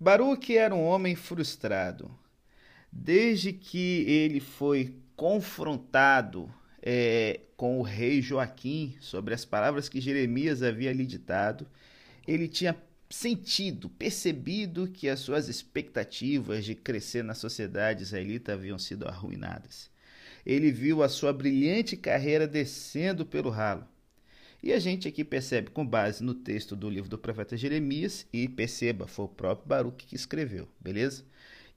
Baruque 0.00 0.56
era 0.56 0.74
um 0.74 0.84
homem 0.84 1.16
frustrado. 1.16 2.10
Desde 2.90 3.52
que 3.52 4.04
ele 4.08 4.40
foi 4.40 4.94
confrontado 5.16 6.52
é, 6.80 7.40
com 7.56 7.80
o 7.80 7.82
rei 7.82 8.22
Joaquim 8.22 8.96
sobre 9.00 9.34
as 9.34 9.44
palavras 9.44 9.88
que 9.88 10.00
Jeremias 10.00 10.62
havia 10.62 10.92
lhe 10.92 11.04
ditado, 11.04 11.66
ele 12.26 12.46
tinha 12.46 12.76
sentido, 13.10 13.88
percebido 13.88 14.86
que 14.86 15.08
as 15.08 15.18
suas 15.18 15.48
expectativas 15.48 16.64
de 16.64 16.74
crescer 16.74 17.24
na 17.24 17.34
sociedade 17.34 18.02
israelita 18.02 18.52
haviam 18.52 18.78
sido 18.78 19.08
arruinadas. 19.08 19.90
Ele 20.46 20.70
viu 20.70 21.02
a 21.02 21.08
sua 21.08 21.32
brilhante 21.32 21.96
carreira 21.96 22.46
descendo 22.46 23.26
pelo 23.26 23.50
ralo. 23.50 23.86
E 24.60 24.72
a 24.72 24.78
gente 24.80 25.06
aqui 25.06 25.22
percebe, 25.22 25.70
com 25.70 25.86
base 25.86 26.22
no 26.22 26.34
texto 26.34 26.74
do 26.74 26.90
livro 26.90 27.08
do 27.08 27.16
profeta 27.16 27.56
Jeremias, 27.56 28.26
e 28.32 28.48
perceba, 28.48 29.06
foi 29.06 29.26
o 29.26 29.28
próprio 29.28 29.68
Baruque 29.68 30.04
que 30.04 30.16
escreveu, 30.16 30.66
beleza? 30.80 31.24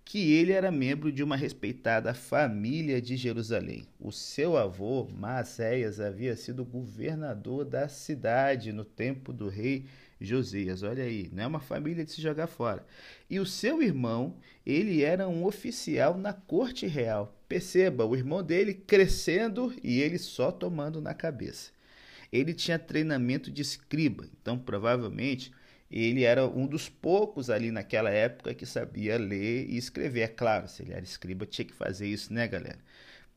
Que 0.03 0.31
ele 0.33 0.51
era 0.51 0.71
membro 0.71 1.11
de 1.11 1.21
uma 1.21 1.35
respeitada 1.35 2.11
família 2.15 2.99
de 2.99 3.15
Jerusalém. 3.15 3.85
O 3.99 4.11
seu 4.11 4.57
avô, 4.57 5.07
Maaséias, 5.07 5.99
havia 5.99 6.35
sido 6.35 6.65
governador 6.65 7.65
da 7.65 7.87
cidade 7.87 8.73
no 8.73 8.83
tempo 8.83 9.31
do 9.31 9.47
rei 9.47 9.85
Josias. 10.19 10.81
Olha 10.81 11.03
aí, 11.03 11.29
não 11.31 11.43
é 11.43 11.47
uma 11.47 11.59
família 11.59 12.03
de 12.03 12.11
se 12.11 12.19
jogar 12.19 12.47
fora. 12.47 12.83
E 13.29 13.39
o 13.39 13.45
seu 13.45 13.83
irmão, 13.83 14.37
ele 14.65 15.03
era 15.03 15.29
um 15.29 15.45
oficial 15.45 16.17
na 16.17 16.33
corte 16.33 16.87
real. 16.87 17.39
Perceba, 17.47 18.05
o 18.05 18.15
irmão 18.15 18.41
dele 18.41 18.73
crescendo 18.73 19.71
e 19.83 20.01
ele 20.01 20.17
só 20.17 20.51
tomando 20.51 20.99
na 20.99 21.13
cabeça 21.13 21.69
ele 22.31 22.53
tinha 22.53 22.79
treinamento 22.79 23.51
de 23.51 23.61
escriba, 23.61 24.27
então 24.39 24.57
provavelmente 24.57 25.51
ele 25.91 26.23
era 26.23 26.47
um 26.47 26.65
dos 26.65 26.87
poucos 26.87 27.49
ali 27.49 27.69
naquela 27.69 28.09
época 28.09 28.53
que 28.53 28.65
sabia 28.65 29.17
ler 29.17 29.69
e 29.69 29.75
escrever. 29.75 30.21
É 30.21 30.27
claro, 30.27 30.67
se 30.69 30.81
ele 30.81 30.93
era 30.93 31.03
escriba, 31.03 31.45
tinha 31.45 31.65
que 31.65 31.73
fazer 31.73 32.07
isso, 32.07 32.33
né, 32.33 32.47
galera? 32.47 32.79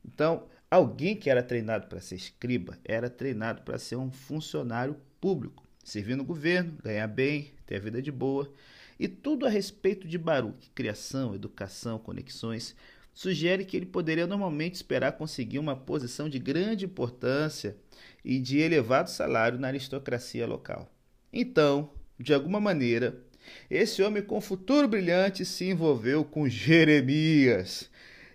Então, 0.05 0.47
alguém 0.71 1.17
que 1.17 1.29
era 1.29 1.43
treinado 1.43 1.89
para 1.89 2.01
ser 2.01 2.15
escriba 2.15 2.79
era 2.85 3.11
treinado 3.11 3.63
para 3.63 3.77
ser 3.77 3.97
um 3.97 4.11
funcionário 4.13 4.97
público, 5.21 5.67
servir 5.83 6.17
no 6.17 6.25
governo, 6.25 6.79
ganhar 6.83 7.09
bem, 7.09 7.51
ter 7.67 7.77
a 7.77 7.81
vida 7.81 8.01
de 8.01 8.13
boa. 8.13 8.53
E 9.01 9.09
tudo 9.09 9.45
a 9.47 9.49
respeito 9.49 10.07
de 10.07 10.17
Baruch, 10.17 10.71
criação, 10.73 11.35
educação, 11.35 11.99
conexões, 11.99 12.77
sugere 13.15 13.65
que 13.65 13.77
ele 13.77 13.87
poderia 13.87 14.27
normalmente 14.27 14.75
esperar 14.75 15.13
conseguir 15.13 15.61
uma 15.61 15.77
posição 15.77 16.29
de 16.29 16.39
grande 16.39 16.85
importância 16.85 17.77
e 18.25 18.39
de 18.39 18.59
elevado 18.59 19.09
salário 19.09 19.59
na 19.59 19.69
aristocracia 19.69 20.47
local. 20.47 20.93
Então, 21.33 21.91
de 22.19 22.35
alguma 22.35 22.61
maneira, 22.61 23.17
esse 23.71 24.03
homem 24.03 24.23
com 24.23 24.41
futuro 24.41 24.89
brilhante 24.89 25.45
se 25.45 25.65
envolveu 25.67 26.25
com 26.25 26.49
Jeremias. 26.49 27.89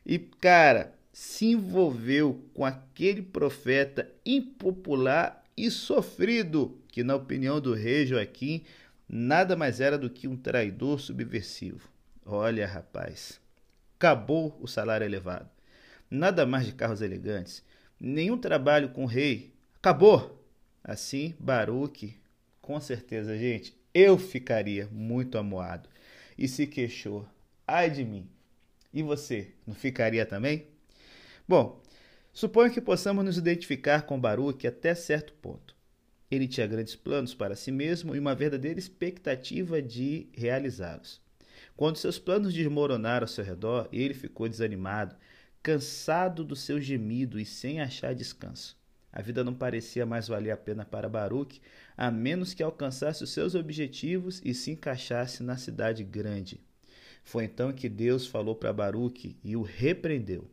E, 0.05 0.17
cara, 0.17 0.93
se 1.11 1.47
envolveu 1.47 2.43
com 2.53 2.63
aquele 2.63 3.21
profeta 3.21 4.09
impopular 4.25 5.43
e 5.57 5.69
sofrido, 5.69 6.79
que, 6.87 7.03
na 7.03 7.15
opinião 7.15 7.59
do 7.59 7.73
rei 7.73 8.05
Joaquim, 8.05 8.63
nada 9.07 9.55
mais 9.55 9.81
era 9.81 9.97
do 9.97 10.09
que 10.09 10.27
um 10.27 10.37
traidor 10.37 10.99
subversivo. 10.99 11.89
Olha, 12.25 12.65
rapaz, 12.65 13.41
Acabou 13.99 14.57
o 14.61 14.65
salário 14.65 15.03
elevado. 15.03 15.49
Nada 16.09 16.45
mais 16.45 16.65
de 16.65 16.71
carros 16.71 17.01
elegantes. 17.01 17.61
Nenhum 17.99 18.37
trabalho 18.37 18.91
com 18.91 19.03
o 19.03 19.05
rei. 19.05 19.53
Acabou! 19.75 20.41
Assim, 20.81 21.35
Baruque, 21.37 22.15
com 22.61 22.79
certeza, 22.79 23.37
gente, 23.37 23.77
eu 23.93 24.17
ficaria 24.17 24.87
muito 24.89 25.37
amuado. 25.37 25.89
E 26.37 26.47
se 26.47 26.65
queixou. 26.65 27.27
Ai 27.67 27.89
de 27.89 28.05
mim. 28.05 28.25
E 28.93 29.03
você, 29.03 29.49
não 29.67 29.75
ficaria 29.75 30.25
também? 30.25 30.67
Bom, 31.45 31.83
suponho 32.31 32.71
que 32.71 32.79
possamos 32.79 33.25
nos 33.25 33.37
identificar 33.37 34.03
com 34.03 34.17
Baruque 34.17 34.65
até 34.65 34.95
certo 34.95 35.33
ponto. 35.33 35.75
Ele 36.31 36.47
tinha 36.47 36.65
grandes 36.65 36.95
planos 36.95 37.33
para 37.33 37.53
si 37.53 37.69
mesmo 37.69 38.15
e 38.15 38.19
uma 38.19 38.33
verdadeira 38.33 38.79
expectativa 38.79 39.81
de 39.81 40.29
realizá-los. 40.31 41.21
Quando 41.79 41.95
seus 41.95 42.19
planos 42.19 42.53
desmoronaram 42.53 43.23
ao 43.23 43.27
seu 43.29 43.41
redor, 43.41 43.87
ele 43.93 44.13
ficou 44.13 44.49
desanimado, 44.49 45.15
cansado 45.63 46.43
do 46.43 46.53
seu 46.53 46.81
gemido 46.81 47.39
e 47.39 47.45
sem 47.45 47.79
achar 47.79 48.13
descanso. 48.13 48.77
A 49.13 49.21
vida 49.21 49.45
não 49.45 49.53
parecia 49.53 50.05
mais 50.05 50.27
valer 50.27 50.51
a 50.51 50.57
pena 50.57 50.83
para 50.83 51.07
Baruch, 51.07 51.61
a 51.95 52.11
menos 52.11 52.53
que 52.53 52.61
alcançasse 52.61 53.23
os 53.23 53.29
seus 53.29 53.55
objetivos 53.55 54.41
e 54.43 54.53
se 54.53 54.71
encaixasse 54.71 55.41
na 55.41 55.55
cidade 55.55 56.03
grande. 56.03 56.59
Foi 57.23 57.45
então 57.45 57.71
que 57.71 57.87
Deus 57.87 58.27
falou 58.27 58.55
para 58.55 58.73
Baruch 58.73 59.37
e 59.41 59.55
o 59.55 59.61
repreendeu. 59.61 60.51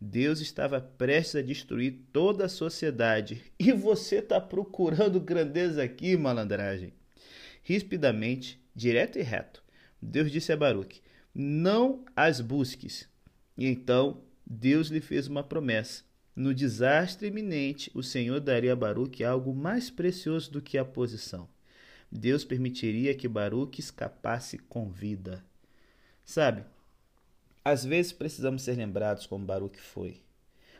Deus 0.00 0.40
estava 0.40 0.80
prestes 0.80 1.34
a 1.34 1.42
destruir 1.42 1.98
toda 2.12 2.44
a 2.44 2.48
sociedade. 2.48 3.42
E 3.58 3.72
você 3.72 4.18
está 4.18 4.40
procurando 4.40 5.18
grandeza 5.18 5.82
aqui, 5.82 6.16
malandragem? 6.16 6.92
Rispidamente, 7.64 8.64
direto 8.72 9.18
e 9.18 9.22
reto, 9.22 9.64
Deus 10.00 10.30
disse 10.30 10.52
a 10.52 10.56
Baruque: 10.56 11.00
Não 11.34 12.04
as 12.16 12.40
busques. 12.40 13.08
E 13.56 13.66
então 13.66 14.22
Deus 14.46 14.88
lhe 14.88 15.00
fez 15.00 15.26
uma 15.26 15.42
promessa. 15.42 16.02
No 16.34 16.54
desastre 16.54 17.28
iminente, 17.28 17.90
o 17.94 18.02
Senhor 18.02 18.40
daria 18.40 18.72
a 18.72 18.76
Baruque 18.76 19.24
algo 19.24 19.54
mais 19.54 19.90
precioso 19.90 20.50
do 20.50 20.62
que 20.62 20.78
a 20.78 20.84
posição. 20.84 21.48
Deus 22.10 22.44
permitiria 22.44 23.14
que 23.14 23.28
Baruque 23.28 23.80
escapasse 23.80 24.58
com 24.58 24.90
vida. 24.90 25.44
Sabe, 26.24 26.64
às 27.64 27.84
vezes 27.84 28.12
precisamos 28.12 28.62
ser 28.62 28.76
lembrados 28.76 29.26
como 29.26 29.44
Baruque 29.44 29.80
foi. 29.80 30.22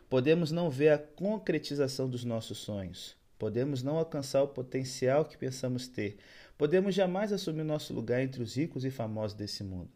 Podemos 0.09 0.51
não 0.51 0.71
ver 0.71 0.89
a 0.89 0.99
concretização 0.99 2.09
dos 2.09 2.25
nossos 2.25 2.59
sonhos. 2.59 3.17
Podemos 3.41 3.83
não 3.83 3.99
alcançar 3.99 4.41
o 4.41 4.49
potencial 4.49 5.25
que 5.25 5.37
pensamos 5.37 5.89
ter, 5.89 6.19
Podemos 6.61 6.95
jamais 6.95 7.33
assumir 7.33 7.63
nosso 7.63 7.95
lugar 7.95 8.21
entre 8.21 8.43
os 8.43 8.55
ricos 8.55 8.85
e 8.85 8.91
famosos 8.91 9.35
desse 9.35 9.65
mundo. 9.65 9.91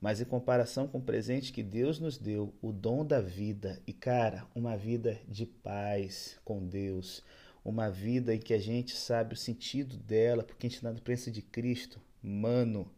Mas 0.00 0.20
em 0.20 0.24
comparação 0.24 0.86
com 0.86 0.98
o 0.98 1.02
presente 1.02 1.52
que 1.52 1.64
Deus 1.64 1.98
nos 1.98 2.16
deu, 2.16 2.54
o 2.62 2.70
dom 2.70 3.04
da 3.04 3.20
vida, 3.20 3.82
e 3.88 3.92
cara, 3.92 4.46
uma 4.54 4.76
vida 4.76 5.20
de 5.26 5.44
paz 5.44 6.38
com 6.44 6.64
Deus, 6.64 7.24
uma 7.64 7.90
vida 7.90 8.32
em 8.32 8.38
que 8.38 8.54
a 8.54 8.58
gente 8.60 8.96
sabe 8.96 9.34
o 9.34 9.36
sentido 9.36 9.96
dela, 9.96 10.44
porque 10.44 10.68
a 10.68 10.70
gente 10.70 10.76
está 10.76 10.92
na 10.92 11.00
presença 11.00 11.28
de 11.28 11.42
Cristo, 11.42 12.00
mano, 12.22 12.88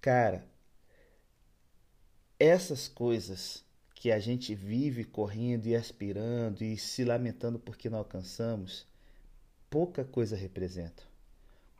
cara, 0.00 0.46
essas 2.38 2.86
coisas 2.86 3.64
que 3.96 4.12
a 4.12 4.18
gente 4.18 4.54
vive 4.54 5.04
correndo 5.04 5.66
e 5.66 5.74
aspirando 5.74 6.62
e 6.62 6.76
se 6.76 7.02
lamentando 7.02 7.58
porque 7.58 7.88
não 7.88 7.98
alcançamos, 7.98 8.86
pouca 9.70 10.04
coisa 10.04 10.36
representam. 10.36 11.04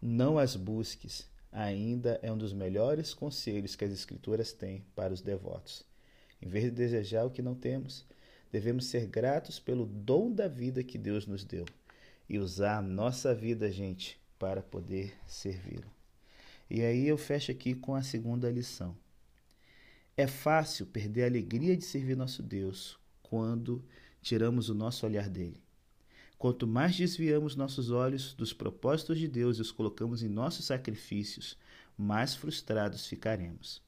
Não 0.00 0.38
as 0.38 0.56
busques, 0.56 1.28
ainda 1.52 2.18
é 2.22 2.32
um 2.32 2.38
dos 2.38 2.54
melhores 2.54 3.12
conselhos 3.12 3.76
que 3.76 3.84
as 3.84 3.92
Escrituras 3.92 4.50
têm 4.50 4.82
para 4.94 5.12
os 5.12 5.20
devotos. 5.20 5.84
Em 6.40 6.48
vez 6.48 6.64
de 6.64 6.70
desejar 6.70 7.26
o 7.26 7.30
que 7.30 7.42
não 7.42 7.54
temos, 7.54 8.06
devemos 8.50 8.86
ser 8.86 9.06
gratos 9.06 9.60
pelo 9.60 9.84
dom 9.84 10.32
da 10.32 10.48
vida 10.48 10.82
que 10.82 10.96
Deus 10.96 11.26
nos 11.26 11.44
deu 11.44 11.66
e 12.28 12.38
usar 12.38 12.78
a 12.78 12.82
nossa 12.82 13.34
vida, 13.34 13.70
gente, 13.70 14.18
para 14.38 14.62
poder 14.62 15.14
servi-lo. 15.26 15.90
E 16.68 16.80
aí 16.80 17.06
eu 17.06 17.18
fecho 17.18 17.52
aqui 17.52 17.74
com 17.74 17.94
a 17.94 18.02
segunda 18.02 18.50
lição. 18.50 18.96
É 20.16 20.26
fácil 20.26 20.86
perder 20.86 21.24
a 21.24 21.26
alegria 21.26 21.76
de 21.76 21.84
servir 21.84 22.16
nosso 22.16 22.42
Deus 22.42 22.98
quando 23.22 23.84
tiramos 24.22 24.70
o 24.70 24.74
nosso 24.74 25.04
olhar 25.04 25.28
dele. 25.28 25.62
Quanto 26.38 26.66
mais 26.66 26.96
desviamos 26.96 27.54
nossos 27.54 27.90
olhos 27.90 28.32
dos 28.32 28.52
propósitos 28.52 29.18
de 29.18 29.28
Deus 29.28 29.58
e 29.58 29.60
os 29.60 29.70
colocamos 29.70 30.22
em 30.22 30.28
nossos 30.28 30.64
sacrifícios, 30.64 31.58
mais 31.98 32.34
frustrados 32.34 33.06
ficaremos. 33.06 33.82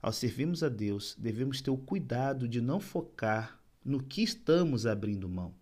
Ao 0.00 0.12
servirmos 0.12 0.62
a 0.62 0.68
Deus, 0.68 1.16
devemos 1.18 1.60
ter 1.60 1.70
o 1.70 1.76
cuidado 1.76 2.46
de 2.46 2.60
não 2.60 2.78
focar 2.78 3.60
no 3.84 4.00
que 4.00 4.22
estamos 4.22 4.86
abrindo 4.86 5.28
mão. 5.28 5.52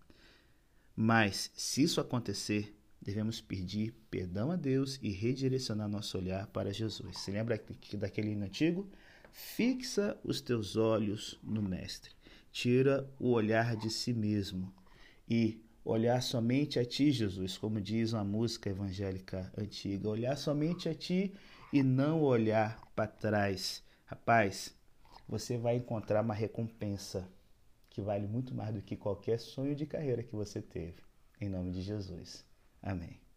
Mas, 0.94 1.50
se 1.54 1.82
isso 1.82 1.98
acontecer, 1.98 2.76
devemos 3.00 3.40
pedir 3.40 3.94
perdão 4.10 4.50
a 4.50 4.56
Deus 4.56 4.98
e 5.02 5.10
redirecionar 5.10 5.88
nosso 5.88 6.18
olhar 6.18 6.46
para 6.48 6.74
Jesus. 6.74 7.20
Se 7.20 7.30
lembra 7.30 7.58
daquele 7.94 8.32
hino 8.32 8.44
antigo? 8.44 8.86
Fixa 9.32 10.18
os 10.24 10.40
teus 10.40 10.76
olhos 10.76 11.38
no 11.42 11.62
Mestre. 11.62 12.12
Tira 12.52 13.08
o 13.18 13.30
olhar 13.30 13.76
de 13.76 13.90
si 13.90 14.12
mesmo 14.12 14.72
e 15.28 15.62
olhar 15.84 16.22
somente 16.22 16.78
a 16.78 16.84
ti, 16.84 17.12
Jesus, 17.12 17.56
como 17.56 17.80
diz 17.80 18.12
uma 18.12 18.24
música 18.24 18.70
evangélica 18.70 19.52
antiga, 19.56 20.08
olhar 20.08 20.36
somente 20.36 20.88
a 20.88 20.94
ti 20.94 21.34
e 21.72 21.82
não 21.82 22.22
olhar 22.22 22.80
para 22.94 23.06
trás. 23.06 23.82
Rapaz, 24.04 24.74
você 25.28 25.56
vai 25.56 25.76
encontrar 25.76 26.22
uma 26.22 26.34
recompensa 26.34 27.28
que 27.88 28.00
vale 28.00 28.26
muito 28.26 28.54
mais 28.54 28.74
do 28.74 28.82
que 28.82 28.96
qualquer 28.96 29.38
sonho 29.38 29.74
de 29.74 29.86
carreira 29.86 30.22
que 30.22 30.34
você 30.34 30.60
teve. 30.60 31.02
Em 31.40 31.48
nome 31.48 31.70
de 31.70 31.82
Jesus. 31.82 32.44
Amém. 32.82 33.29